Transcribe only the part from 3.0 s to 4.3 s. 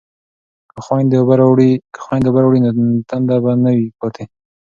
تنده به نه وي پاتې.